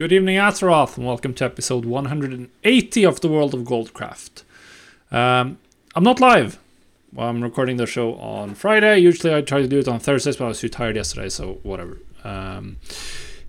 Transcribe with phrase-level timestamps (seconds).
[0.00, 4.44] Good evening, Azeroth, and welcome to episode 180 of the World of Goldcraft.
[5.12, 5.58] Um,
[5.94, 6.58] I'm not live.
[7.12, 8.96] Well, I'm recording the show on Friday.
[9.00, 11.58] Usually I try to do it on Thursdays, but I was too tired yesterday, so
[11.64, 11.98] whatever.
[12.24, 12.78] Um,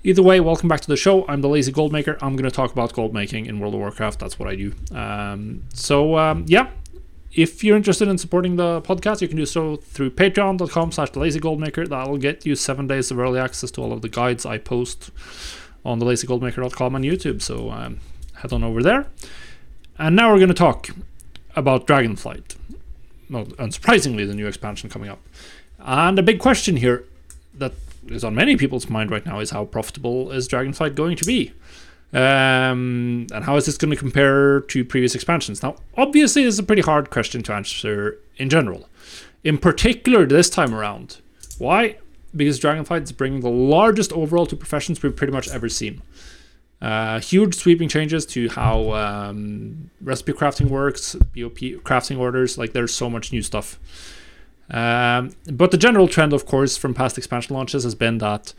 [0.03, 1.25] either way, welcome back to the show.
[1.29, 2.17] I'm the Lazy Goldmaker.
[2.21, 4.19] I'm going to talk about gold making in World of Warcraft.
[4.19, 4.73] That's what I do.
[4.93, 6.69] Um, so, um, yeah,
[7.31, 11.19] if you're interested in supporting the podcast, you can do so through patreon.com slash the
[11.19, 11.87] lazy goldmaker.
[11.87, 15.11] That'll get you seven days of early access to all of the guides I post
[15.85, 17.41] on the lazygoldmaker.com on YouTube.
[17.41, 17.99] So um,
[18.35, 19.07] head on over there.
[19.97, 20.89] And now we're going to talk
[21.55, 22.55] about Dragonflight.
[23.29, 25.19] Well, unsurprisingly, the new expansion coming up.
[25.79, 27.05] And a big question here
[27.55, 27.73] that
[28.07, 31.53] is on many people's mind right now is how profitable is Dragonflight going to be?
[32.13, 35.63] Um, and how is this going to compare to previous expansions?
[35.63, 38.89] Now, obviously, this is a pretty hard question to answer in general.
[39.43, 41.17] In particular, this time around.
[41.57, 41.97] Why?
[42.35, 46.01] Because Dragonflight is bringing the largest overall to professions we've pretty much ever seen.
[46.81, 52.57] Uh, huge sweeping changes to how um, recipe crafting works, BOP crafting orders.
[52.57, 53.79] Like, there's so much new stuff.
[54.69, 58.53] Um, but the general trend, of course, from past expansion launches has been that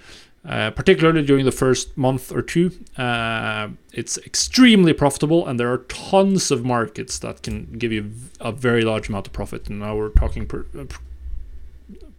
[0.45, 2.73] uh, particularly during the first month or two.
[2.97, 8.51] Uh, it's extremely profitable, and there are tons of markets that can give you a
[8.51, 9.69] very large amount of profit.
[9.69, 10.63] And now we're talking pr-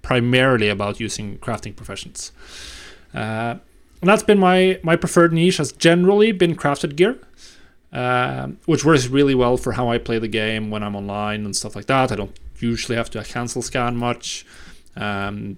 [0.03, 2.31] primarily about using crafting professions.
[3.13, 3.55] Uh,
[4.01, 5.57] and that's been my my preferred niche.
[5.57, 7.17] Has generally been crafted gear.
[7.91, 11.55] Uh, which works really well for how I play the game when I'm online and
[11.55, 12.11] stuff like that.
[12.11, 14.47] I don't usually have to cancel scan much.
[14.95, 15.57] Um,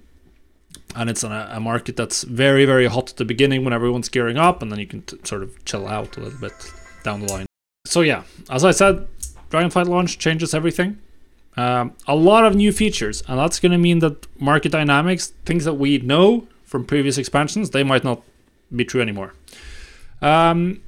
[0.96, 4.38] and it's a, a, market that's very very hot at the beginning when everyone's gearing
[4.38, 6.54] up and then you can t- sort of chill out a little bit
[7.04, 7.46] down the line
[7.86, 9.08] so yeah as i said
[9.50, 10.98] dragonflight launch changes everything
[11.58, 15.66] um, a lot of new features and that's going to mean that market dynamics things
[15.66, 18.22] that we know from previous expansions they might not
[18.76, 19.34] be true anymore
[20.22, 20.82] um,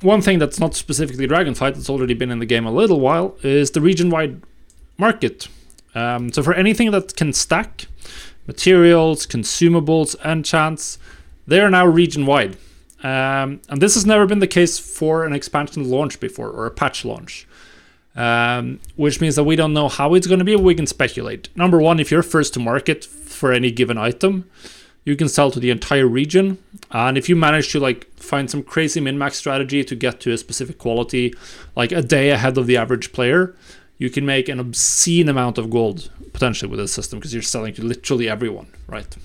[0.00, 3.36] one thing that's not specifically dragonflight that's already been in the game a little while
[3.42, 4.40] is the region-wide
[4.96, 5.48] market
[5.94, 7.86] um, so for anything that can stack
[8.48, 10.98] materials, consumables, enchants,
[11.46, 12.56] they are now region wide.
[13.02, 16.70] Um, and this has never been the case for an expansion launch before or a
[16.70, 17.46] patch launch.
[18.18, 21.50] Um, which means that we don't know how it's going to be, we can speculate.
[21.54, 24.50] Number one, if you're first to market for any given item,
[25.04, 26.58] you can sell to the entire region.
[26.90, 30.36] And if you manage to like find some crazy min-max strategy to get to a
[30.36, 31.32] specific quality,
[31.76, 33.54] like a day ahead of the average player,
[33.98, 37.72] you can make an obscene amount of gold potentially with this system because you're selling
[37.74, 39.16] to literally everyone, right?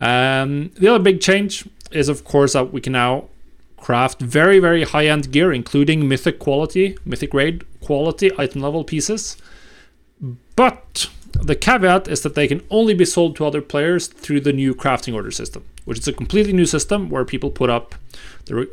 [0.00, 3.28] Um, the other big change is, of course, that we can now
[3.84, 9.36] craft very, very high end gear, including mythic quality, mythic grade quality item level pieces.
[10.56, 14.54] But the caveat is that they can only be sold to other players through the
[14.54, 17.94] new crafting order system, which is a completely new system where people put up,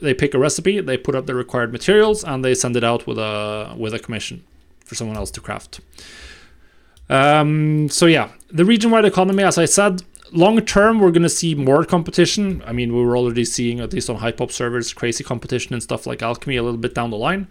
[0.01, 3.05] they pick a recipe, they put up the required materials, and they send it out
[3.05, 4.38] with a with a commission
[4.85, 5.81] for someone else to craft.
[7.09, 11.55] Um, so yeah, the region-wide economy, as I said, long term we're going to see
[11.55, 12.63] more competition.
[12.65, 15.83] I mean, we were already seeing at least on high pop servers crazy competition and
[15.83, 17.47] stuff like alchemy a little bit down the line.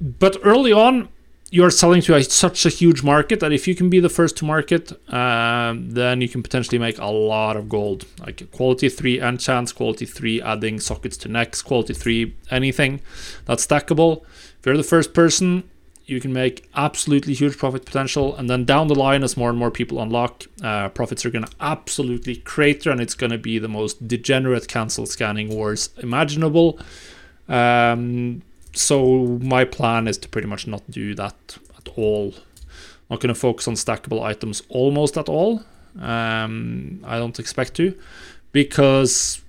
[0.00, 1.08] But early on,
[1.50, 4.36] you're selling to a, such a huge market that if you can be the first
[4.36, 8.04] to market, uh, then you can potentially make a lot of gold.
[8.20, 13.00] Like quality three enchants, quality three adding sockets to necks, quality three anything
[13.46, 14.24] that's stackable.
[14.58, 15.70] If you're the first person,
[16.08, 18.34] you can make absolutely huge profit potential.
[18.36, 21.44] And then down the line, as more and more people unlock, uh, profits are going
[21.44, 26.78] to absolutely crater, and it's going to be the most degenerate cancel scanning wars imaginable.
[27.48, 28.42] Um,
[28.72, 32.34] so my plan is to pretty much not do that at all.
[32.34, 35.62] I'm not going to focus on stackable items almost at all.
[36.00, 37.94] Um, I don't expect to,
[38.52, 39.42] because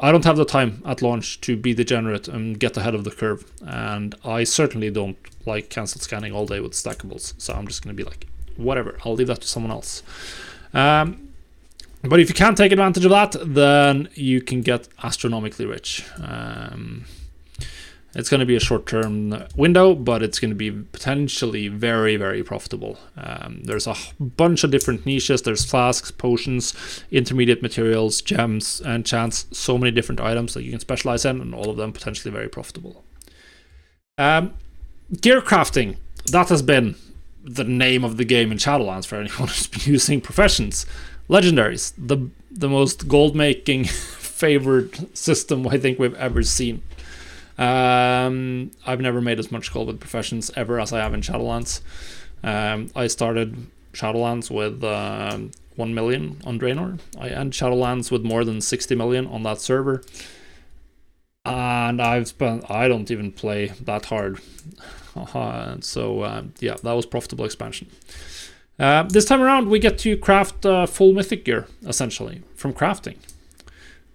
[0.00, 3.10] I don't have the time at launch to be degenerate and get ahead of the
[3.10, 5.16] curve, and I certainly don't
[5.46, 7.34] like cancel scanning all day with stackables.
[7.38, 10.02] So I'm just going to be like, whatever, I'll leave that to someone else.
[10.72, 11.28] Um,
[12.02, 16.04] but if you can't take advantage of that, then you can get astronomically rich.
[16.20, 17.06] Um,
[18.14, 22.16] it's going to be a short term window, but it's going to be potentially very,
[22.16, 22.98] very profitable.
[23.16, 25.42] Um, there's a bunch of different niches.
[25.42, 26.74] There's flasks, potions,
[27.10, 31.70] intermediate materials, gems, enchants, so many different items that you can specialize in, and all
[31.70, 33.04] of them potentially very profitable.
[34.16, 34.54] Um,
[35.20, 35.96] gear crafting,
[36.30, 36.94] that has been
[37.42, 40.86] the name of the game in Shadowlands for anyone who's been using professions.
[41.28, 43.84] Legendaries, the the most gold making
[44.34, 46.82] favored system I think we've ever seen.
[47.56, 51.80] Um, I've never made as much gold with professions ever as I have in Shadowlands.
[52.42, 55.38] Um, I started Shadowlands with uh,
[55.76, 56.98] 1 million on Draenor.
[57.18, 60.02] I end Shadowlands with more than 60 million on that server.
[61.46, 64.40] Uh, and I've spent I don't even play that hard.
[65.16, 67.88] Uh, so um, yeah, that was profitable expansion.
[68.80, 73.16] Uh, this time around, we get to craft uh, full mythic gear essentially from crafting.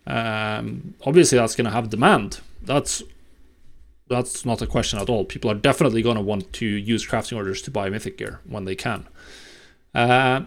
[0.06, 2.42] Um, obviously, that's going to have demand.
[2.62, 3.02] That's
[4.10, 5.24] that's not a question at all.
[5.24, 8.66] People are definitely going to want to use crafting orders to buy mythic gear when
[8.66, 9.08] they can.
[9.94, 10.42] Uh,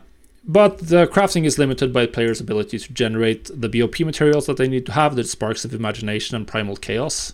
[0.44, 4.68] but the crafting is limited by players' ability to generate the BOP materials that they
[4.68, 7.32] need to have, the sparks of imagination and primal chaos.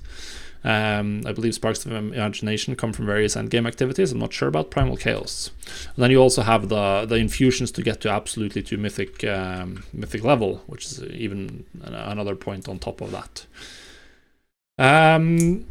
[0.64, 4.12] Um, I believe sparks of imagination come from various endgame activities.
[4.12, 5.50] I'm not sure about primal chaos.
[5.94, 9.84] And then you also have the the infusions to get to absolutely to mythic um,
[9.92, 13.46] mythic level, which is even another point on top of that.
[14.78, 15.64] Um,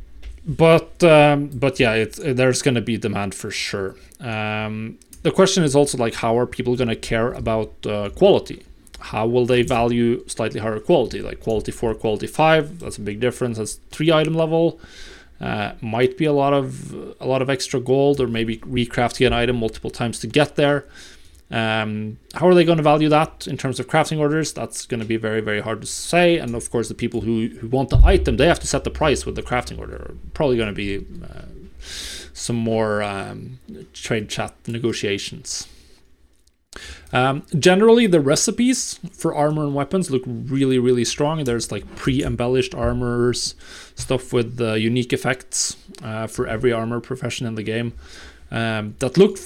[0.47, 3.95] but um, but yeah, it, there's going to be demand for sure.
[4.19, 8.63] Um, the question is also like, how are people going to care about uh, quality?
[8.99, 12.79] How will they value slightly higher quality, like quality four, quality five?
[12.79, 13.57] That's a big difference.
[13.57, 14.79] That's three item level.
[15.39, 19.33] Uh, might be a lot of a lot of extra gold, or maybe recrafting an
[19.33, 20.85] item multiple times to get there.
[21.49, 24.51] Um, how are they going to value that in terms of crafting orders?
[24.51, 26.37] That's going to be very, very hard to say.
[26.37, 28.89] And of course, the people who, who want the item, they have to set the
[28.89, 30.15] price with the crafting order.
[30.33, 31.43] Probably going to be uh,
[32.33, 33.59] some more um,
[33.93, 35.67] trade chat negotiations.
[37.13, 41.43] Um, generally, the recipes for armor and weapons look really, really strong.
[41.43, 43.55] There's like pre-embellished armors,
[43.95, 47.93] stuff with uh, unique effects uh, for every armor profession in the game
[48.51, 49.39] um, that look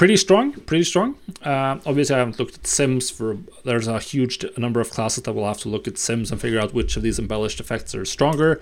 [0.00, 1.14] pretty strong, pretty strong.
[1.44, 3.36] Uh, obviously, I haven't looked at Sims for.
[3.66, 6.58] There's a huge number of classes that will have to look at Sims and figure
[6.58, 8.58] out which of these embellished effects are stronger.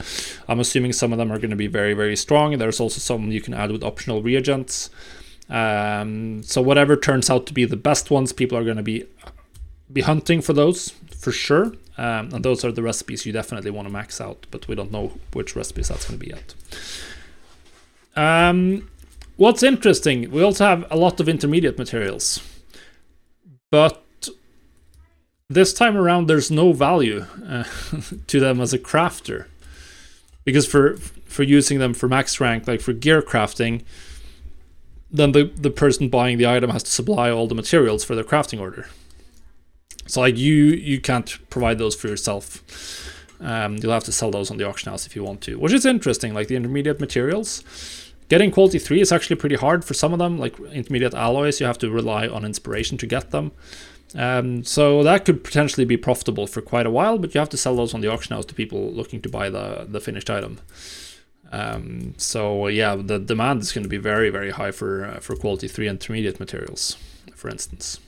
[0.49, 2.59] I'm assuming some of them are going to be very, very strong.
[2.59, 4.91] There's also some you can add with optional reagents.
[5.49, 9.07] Um, so whatever turns out to be the best ones, people are going to be
[9.93, 11.67] be hunting for those for sure.
[11.97, 14.91] Um, and those are the recipes you definitely want to max out, but we don't
[14.91, 16.55] know which recipes that's going to be yet.
[18.17, 18.91] Um,
[19.39, 22.43] What's interesting, we also have a lot of intermediate materials,
[23.71, 24.03] but
[25.49, 27.63] this time around there's no value uh,
[28.27, 29.47] to them as a crafter.
[30.45, 33.85] Because for for using them for max rank like for gear crafting
[35.11, 38.25] then the the person buying the item has to supply all the materials for their
[38.25, 38.89] crafting order.
[40.09, 42.65] So like you you can't provide those for yourself.
[43.41, 45.73] Um, you'll have to sell those on the auction house if you want to which
[45.73, 50.13] is interesting like the intermediate materials Getting quality 3 is actually pretty hard for some
[50.13, 53.53] of them, like intermediate alloys, you have to rely on inspiration to get them.
[54.15, 57.57] Um, so that could potentially be profitable for quite a while, but you have to
[57.57, 60.61] sell those on the auction house to people looking to buy the, the finished item.
[61.51, 65.35] Um, so yeah, the demand is going to be very, very high for, uh, for
[65.35, 66.97] quality 3 intermediate materials,
[67.35, 67.99] for instance.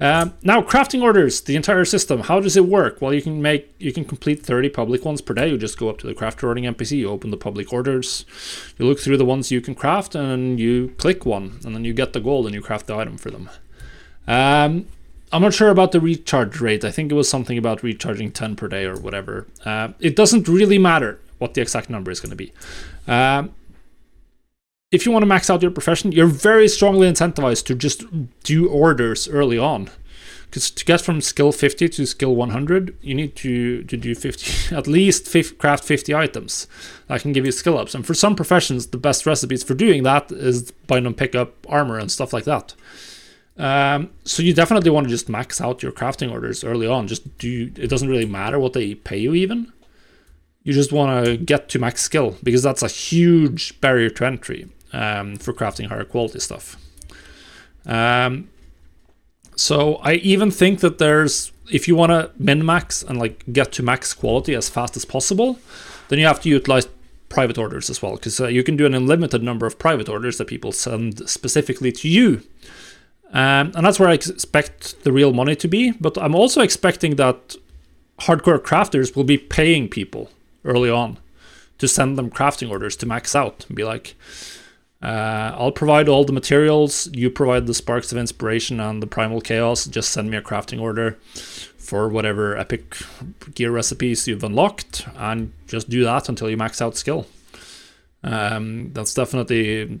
[0.00, 2.20] Um, now, crafting orders, the entire system.
[2.20, 3.02] How does it work?
[3.02, 5.50] Well, you can make you can complete 30 public ones per day.
[5.50, 8.24] You just go up to the craft ordering NPC, you open the public orders,
[8.78, 11.92] you look through the ones you can craft, and you click one, and then you
[11.92, 13.50] get the gold and you craft the item for them.
[14.26, 14.86] Um,
[15.32, 16.82] I'm not sure about the recharge rate.
[16.82, 19.46] I think it was something about recharging 10 per day or whatever.
[19.64, 22.52] Uh, it doesn't really matter what the exact number is going to be.
[23.06, 23.52] Um,
[24.90, 28.04] if you want to max out your profession, you're very strongly incentivized to just
[28.42, 29.90] do orders early on.
[30.46, 34.74] Because to get from skill 50 to skill 100, you need to, to do 50,
[34.76, 36.66] at least 50, craft 50 items
[37.06, 37.94] that can give you skill ups.
[37.94, 41.54] And for some professions, the best recipes for doing that is bind and pick up
[41.68, 42.74] armor and stuff like that.
[43.58, 47.06] Um, so you definitely want to just max out your crafting orders early on.
[47.06, 49.72] Just do it doesn't really matter what they pay you even.
[50.64, 54.68] You just want to get to max skill because that's a huge barrier to entry
[54.92, 56.76] um, for crafting higher quality stuff.
[57.86, 58.48] Um,
[59.56, 63.72] so I even think that there's if you want to min max and like get
[63.72, 65.58] to max quality as fast as possible,
[66.08, 66.88] then you have to utilize
[67.28, 70.38] private orders as well because uh, you can do an unlimited number of private orders
[70.38, 72.42] that people send specifically to you.
[73.32, 75.92] Um, and that's where I expect the real money to be.
[75.92, 77.56] But I'm also expecting that
[78.20, 80.30] hardcore crafters will be paying people
[80.64, 81.18] early on
[81.78, 84.16] to send them crafting orders to max out and be like,
[85.02, 87.08] uh, I'll provide all the materials.
[87.12, 89.86] You provide the sparks of inspiration and the primal chaos.
[89.86, 91.12] Just send me a crafting order
[91.78, 92.96] for whatever epic
[93.54, 97.26] gear recipes you've unlocked, and just do that until you max out skill.
[98.22, 100.00] Um, that's definitely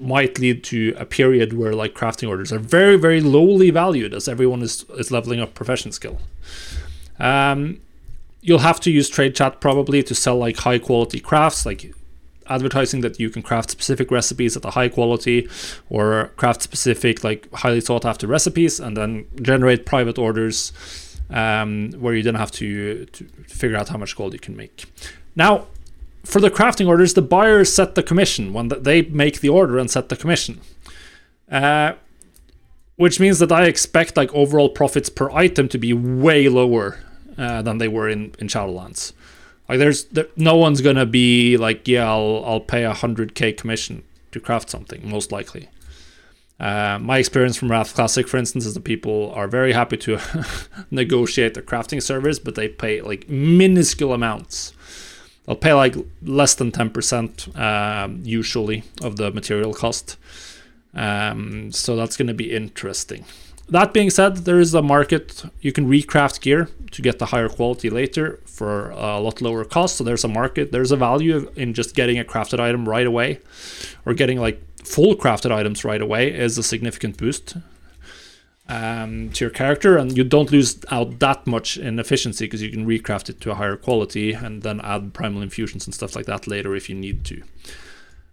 [0.00, 4.28] might lead to a period where like crafting orders are very very lowly valued as
[4.28, 6.20] everyone is is leveling up profession skill.
[7.18, 7.80] Um,
[8.40, 11.92] you'll have to use trade chat probably to sell like high quality crafts like
[12.48, 15.48] advertising that you can craft specific recipes at a high quality
[15.90, 20.72] or craft specific like highly sought after recipes and then generate private orders
[21.30, 24.84] um, where you then have to, to figure out how much gold you can make.
[25.34, 25.66] Now,
[26.24, 29.90] for the crafting orders, the buyers set the commission when they make the order and
[29.90, 30.60] set the commission.
[31.50, 31.94] Uh,
[32.96, 37.00] which means that I expect like overall profits per item to be way lower
[37.36, 39.12] uh, than they were in in Shadowlands.
[39.68, 43.52] Like there's there, no one's gonna be like yeah I'll I'll pay a hundred k
[43.52, 44.02] commission
[44.32, 45.68] to craft something most likely.
[46.60, 50.20] Uh, my experience from Wrath Classic, for instance, is that people are very happy to
[50.90, 54.72] negotiate their crafting service, but they pay like minuscule amounts.
[55.44, 60.16] They'll pay like less than 10% um, usually of the material cost.
[60.94, 63.24] Um, so that's going to be interesting.
[63.68, 65.44] That being said, there is a market.
[65.60, 69.96] You can recraft gear to get the higher quality later for a lot lower cost.
[69.96, 70.70] So there's a market.
[70.70, 73.40] There's a value in just getting a crafted item right away,
[74.04, 77.56] or getting like full crafted items right away is a significant boost
[78.68, 82.70] um, to your character, and you don't lose out that much in efficiency because you
[82.70, 86.26] can recraft it to a higher quality and then add primal infusions and stuff like
[86.26, 87.42] that later if you need to.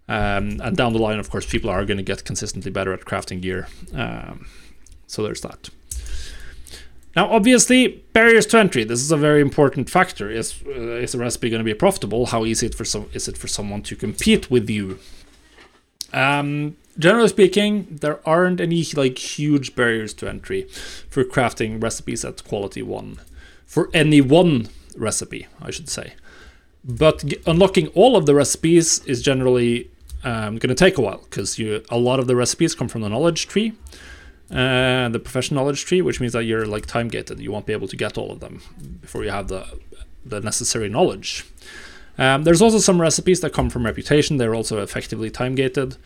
[0.08, 3.00] Um, and down the line, of course, people are going to get consistently better at
[3.00, 3.68] crafting gear.
[3.94, 4.46] Um,
[5.12, 5.68] so there's that.
[7.14, 8.84] Now, obviously, barriers to entry.
[8.84, 10.30] This is a very important factor.
[10.30, 12.26] Is uh, is the recipe going to be profitable?
[12.26, 14.98] How easy it for some is it for someone to compete with you?
[16.14, 20.62] Um, generally speaking, there aren't any like huge barriers to entry
[21.10, 23.18] for crafting recipes at quality one.
[23.66, 26.14] For any one recipe, I should say.
[26.84, 29.90] But unlocking all of the recipes is generally
[30.24, 33.02] um, going to take a while because you a lot of the recipes come from
[33.02, 33.72] the knowledge tree,
[34.52, 37.40] uh, the professional knowledge tree, which means that you're like time gated.
[37.40, 38.60] You won't be able to get all of them
[39.00, 39.66] before you have the
[40.24, 41.44] the necessary knowledge.
[42.18, 44.36] Um, there's also some recipes that come from reputation.
[44.36, 45.96] They're also effectively time gated.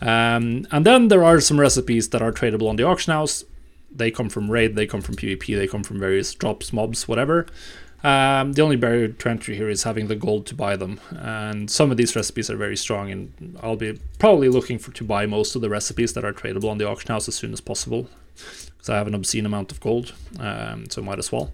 [0.00, 3.44] Um, and then there are some recipes that are tradable on the auction house.
[3.90, 7.46] They come from raid, they come from PvP, they come from various drops, mobs, whatever.
[8.04, 11.70] Um, the only barrier to entry here is having the gold to buy them, and
[11.70, 13.10] some of these recipes are very strong.
[13.10, 16.70] And I'll be probably looking for to buy most of the recipes that are tradable
[16.70, 19.80] on the auction house as soon as possible, because I have an obscene amount of
[19.80, 21.52] gold, um, so might as well.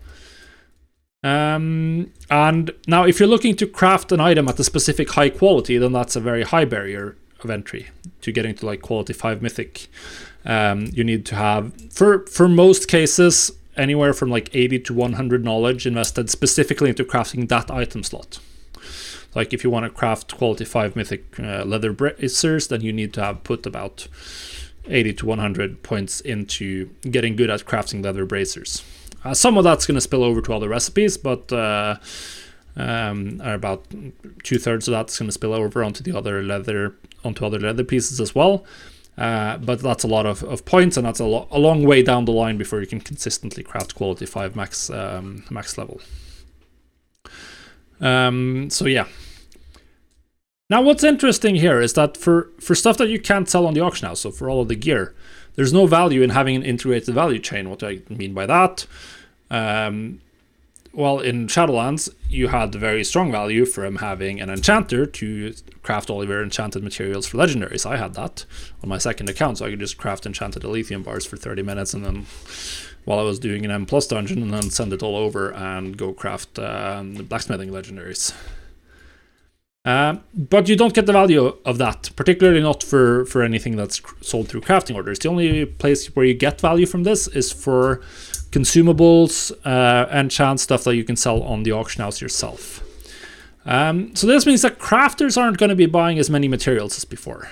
[1.24, 5.78] Um, and now, if you're looking to craft an item at a specific high quality,
[5.78, 7.88] then that's a very high barrier of entry
[8.20, 9.88] to getting to like quality five mythic.
[10.44, 15.44] Um, you need to have for for most cases anywhere from like 80 to 100
[15.44, 18.38] knowledge invested specifically into crafting that item slot.
[19.34, 23.14] Like if you want to craft quality 5 mythic uh, leather bracers, then you need
[23.14, 24.08] to have put about
[24.86, 28.84] 80 to 100 points into getting good at crafting leather bracers.
[29.24, 31.96] Uh, some of that's going to spill over to other recipes, but uh,
[32.76, 33.84] um, about
[34.42, 37.84] two thirds of that's going to spill over onto the other leather onto other leather
[37.84, 38.64] pieces as well.
[39.18, 42.02] Uh, but that's a lot of, of points, and that's a, lo- a long way
[42.02, 46.00] down the line before you can consistently craft quality five max um, max level.
[48.00, 49.06] Um, so yeah.
[50.70, 53.80] Now, what's interesting here is that for for stuff that you can't sell on the
[53.80, 55.14] auction house, so for all of the gear,
[55.56, 57.68] there's no value in having an integrated value chain.
[57.68, 58.86] What do I mean by that?
[59.50, 60.22] Um,
[60.92, 66.20] well, in Shadowlands, you had very strong value from having an enchanter to craft all
[66.20, 67.86] of your enchanted materials for legendaries.
[67.86, 68.44] I had that
[68.82, 71.94] on my second account, so I could just craft enchanted Elethium bars for 30 minutes
[71.94, 72.26] and then
[73.04, 75.96] while I was doing an M plus dungeon and then send it all over and
[75.96, 78.34] go craft um, blacksmithing legendaries.
[79.84, 84.00] Uh, but you don't get the value of that, particularly not for, for anything that's
[84.20, 85.18] sold through crafting orders.
[85.18, 88.00] The only place where you get value from this is for
[88.52, 92.84] consumables uh, and chance stuff that you can sell on the auction house yourself.
[93.64, 97.04] Um, so this means that crafters aren't going to be buying as many materials as
[97.04, 97.48] before.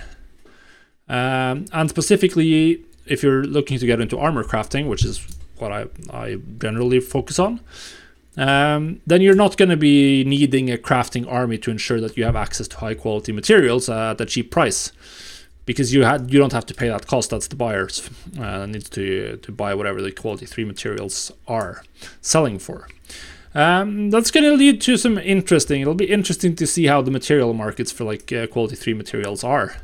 [1.08, 5.26] Um, and specifically, if you're looking to get into armor crafting, which is
[5.58, 7.60] what I, I generally focus on,
[8.36, 12.24] um, then you're not going to be needing a crafting army to ensure that you
[12.24, 14.92] have access to high quality materials at a cheap price
[15.70, 17.30] because you had you don't have to pay that cost.
[17.30, 21.84] That's the buyers uh, needs to to buy whatever the quality three materials are
[22.20, 22.88] selling for.
[23.54, 25.80] Um, that's going to lead to some interesting.
[25.80, 29.44] It'll be interesting to see how the material markets for like uh, quality three materials
[29.44, 29.76] are.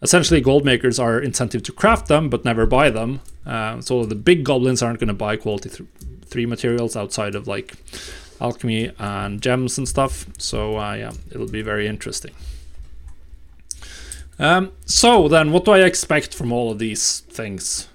[0.00, 3.20] Essentially, gold makers are incentive to craft them but never buy them.
[3.44, 5.88] Uh, so the big goblins aren't going to buy quality th-
[6.24, 7.74] three materials outside of like
[8.40, 10.24] alchemy and gems and stuff.
[10.38, 12.32] So uh, yeah, it'll be very interesting.
[14.38, 17.88] Um, so then, what do I expect from all of these things?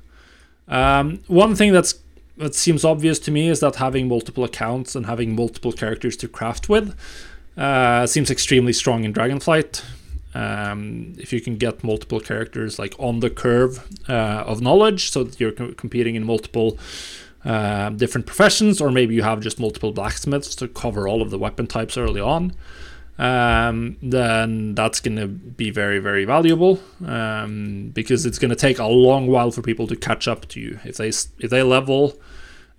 [0.67, 1.95] Um, one thing that's
[2.37, 6.27] that seems obvious to me is that having multiple accounts and having multiple characters to
[6.27, 6.95] craft with
[7.57, 9.83] uh, seems extremely strong in Dragonflight.
[10.35, 15.23] Um, if you can get multiple characters like on the curve uh, of knowledge, so
[15.23, 16.77] that you're co- competing in multiple
[17.43, 21.39] uh, different professions, or maybe you have just multiple blacksmiths to cover all of the
[21.39, 22.53] weapon types early on.
[23.19, 28.77] Um, then that's going to be very, very valuable um, because it's going to take
[28.77, 30.79] a long while for people to catch up to you.
[30.83, 32.19] If they if they level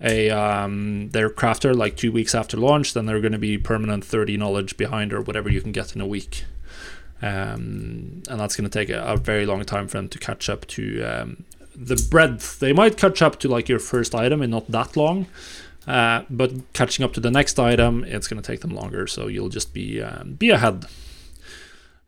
[0.01, 4.05] a um, their crafter like two weeks after launch, then they're going to be permanent
[4.05, 6.45] 30 knowledge behind or whatever you can get in a week.
[7.21, 10.49] Um, and that's going to take a, a, very long time for them to catch
[10.49, 12.61] up to um, the breadth.
[12.61, 15.27] They might catch up to like your first item in not that long,
[15.89, 19.07] uh, but catching up to the next item, it's going to take them longer.
[19.07, 20.85] So you'll just be um, be ahead.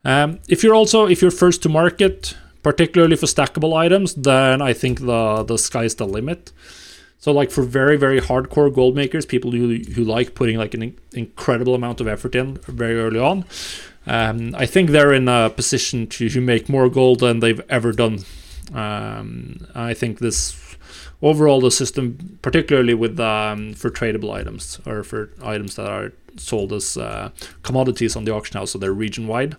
[0.05, 4.73] Um, if you're also if you're first to market, particularly for stackable items, then I
[4.73, 6.51] think the the sky's the limit.
[7.17, 10.95] So like for very very hardcore gold makers, people who who like putting like an
[11.13, 13.45] incredible amount of effort in very early on,
[14.05, 17.91] um, I think they're in a position to, to make more gold than they've ever
[17.93, 18.19] done.
[18.73, 20.51] Um, I think this
[21.21, 26.73] overall the system, particularly with um, for tradable items or for items that are sold
[26.73, 27.29] as uh,
[27.63, 29.55] commodities on the auction house, so they're region wide.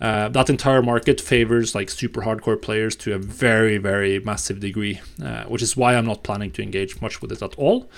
[0.00, 5.00] Uh, that entire market favors like super hardcore players to a very very massive degree
[5.24, 7.90] uh, which is why i'm not planning to engage much with it at all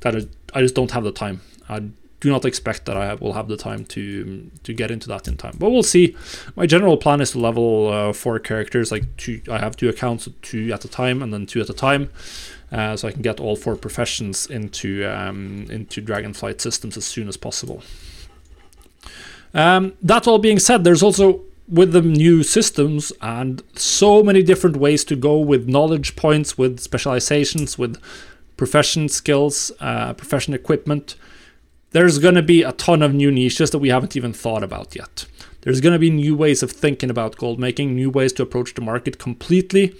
[0.00, 1.78] that is, i just don't have the time i
[2.22, 5.36] do not expect that i will have the time to to get into that in
[5.36, 6.16] time but we'll see
[6.56, 10.28] my general plan is to level uh, four characters like two i have two accounts
[10.40, 12.08] two at a time and then two at a time
[12.72, 17.28] uh, so i can get all four professions into um, into dragonflight systems as soon
[17.28, 17.82] as possible
[19.54, 24.76] um, that all being said, there's also with the new systems and so many different
[24.76, 28.00] ways to go with knowledge points, with specializations, with
[28.56, 31.16] profession skills, uh, profession equipment.
[31.92, 34.96] There's going to be a ton of new niches that we haven't even thought about
[34.96, 35.26] yet.
[35.62, 38.74] There's going to be new ways of thinking about gold making, new ways to approach
[38.74, 39.94] the market completely.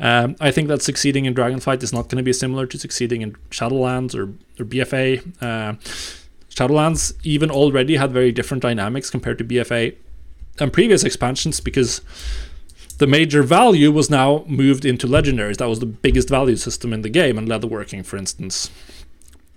[0.00, 3.22] Um, I think that succeeding in Dragonflight is not going to be similar to succeeding
[3.22, 5.42] in Shadowlands or, or BFA.
[5.42, 5.74] Uh,
[6.50, 9.96] Shadowlands even already had very different dynamics compared to BFA
[10.58, 12.00] and previous expansions because
[12.98, 15.56] the major value was now moved into legendaries.
[15.56, 18.70] That was the biggest value system in the game, and leatherworking, for instance,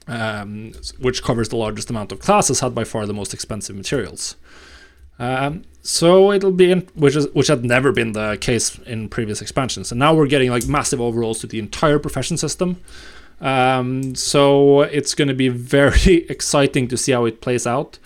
[0.08, 4.36] um, which covers the largest amount of classes, had by far the most expensive materials.
[5.20, 9.42] Um, so it'll be in, which is which had never been the case in previous
[9.42, 12.82] expansions, and now we're getting like massive overhauls to the entire profession system.
[13.40, 18.00] Um, so it's going to be very exciting to see how it plays out.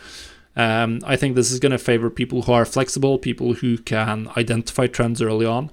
[0.55, 4.29] Um, I think this is going to favor people who are flexible, people who can
[4.35, 5.71] identify trends early on.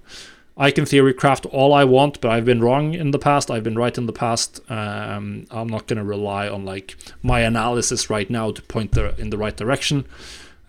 [0.58, 3.48] I can theory craft all I want, but I've been wrong in the past.
[3.48, 4.60] I've been right in the past.
[4.68, 9.14] Um, I'm not going to rely on like my analysis right now to point the,
[9.20, 10.04] in the right direction.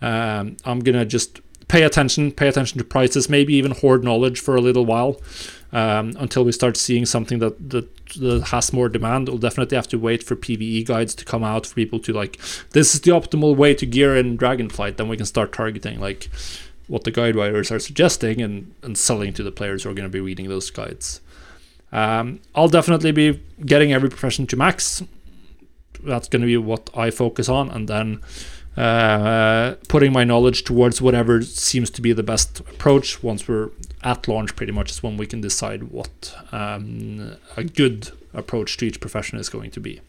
[0.00, 4.40] Um, I'm going to just pay attention, pay attention to prices, maybe even hoard knowledge
[4.40, 5.20] for a little while
[5.72, 9.28] um, until we start seeing something that, that, that has more demand.
[9.28, 12.38] We'll definitely have to wait for PVE guides to come out for people to like,
[12.70, 14.96] this is the optimal way to gear in Dragonflight.
[14.96, 16.28] Then we can start targeting like
[16.90, 20.08] what the guide writers are suggesting and, and selling to the players who are going
[20.08, 21.20] to be reading those guides.
[21.92, 25.02] Um, I'll definitely be getting every profession to max.
[26.02, 28.20] That's going to be what I focus on, and then
[28.76, 33.70] uh, putting my knowledge towards whatever seems to be the best approach once we're
[34.02, 38.86] at launch pretty much is when we can decide what um, a good approach to
[38.86, 40.00] each profession is going to be.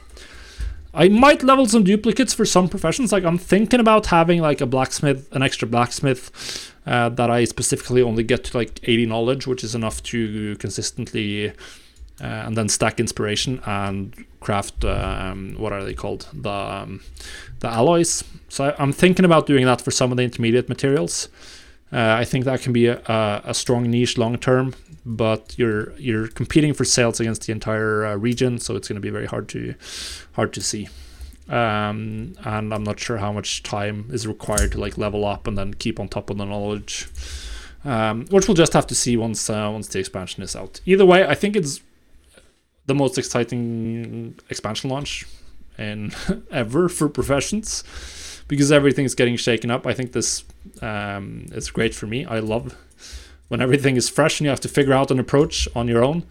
[0.94, 3.12] I might level some duplicates for some professions.
[3.12, 8.02] Like I'm thinking about having like a blacksmith, an extra blacksmith uh, that I specifically
[8.02, 11.54] only get to like 80 knowledge, which is enough to consistently
[12.22, 17.02] uh, and then stack inspiration and craft um, what are they called the um,
[17.60, 18.24] the alloys.
[18.50, 21.30] So I'm thinking about doing that for some of the intermediate materials.
[21.94, 24.74] Uh, I think that can be a, a strong niche long term,
[25.06, 29.02] but you're you're competing for sales against the entire uh, region, so it's going to
[29.02, 29.76] be very hard to
[30.34, 30.88] hard to see.
[31.50, 35.58] Um, and I'm not sure how much time is required to like level up and
[35.58, 37.10] then keep on top of the knowledge,
[37.84, 40.80] um, which we'll just have to see once uh, once the expansion is out.
[40.86, 41.82] Either way, I think it's
[42.86, 45.26] the most exciting expansion launch
[45.78, 46.14] in
[46.52, 47.84] ever for professions
[48.52, 49.88] because everything's getting shaken up.
[49.88, 50.44] I think this
[50.82, 52.26] um, is great for me.
[52.26, 52.76] I love
[53.48, 56.24] when everything is fresh and you have to figure out an approach on your own.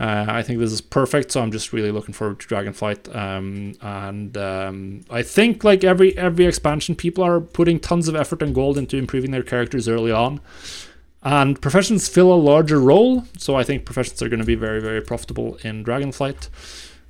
[0.00, 3.14] Uh, I think this is perfect, so I'm just really looking forward to Dragonflight.
[3.14, 8.42] Um, and um, I think like every every expansion, people are putting tons of effort
[8.42, 10.40] and gold into improving their characters early on.
[11.22, 14.80] And professions fill a larger role, so I think professions are going to be very,
[14.80, 16.48] very profitable in Dragonflight.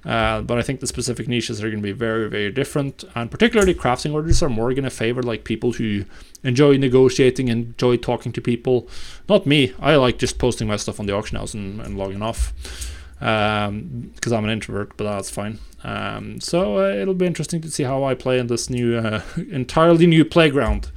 [0.05, 3.31] Uh, but I think the specific niches are going to be very, very different, and
[3.31, 6.05] particularly crafting orders are more going to favor like people who
[6.43, 8.89] enjoy negotiating, enjoy talking to people.
[9.29, 9.73] Not me.
[9.79, 12.53] I like just posting my stuff on the auction house and, and logging off.
[13.19, 15.61] because I'm an introvert, but that's fine.
[15.85, 19.23] Um, so uh, it'll be interesting to see how I play in this new, uh,
[19.37, 20.91] entirely new playground.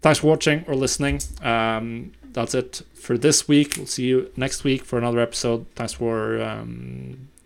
[0.00, 1.20] Thanks for watching or listening.
[1.42, 3.74] Um, that's it for this week.
[3.76, 5.66] We'll see you next week for another episode.
[5.76, 7.28] Thanks for um,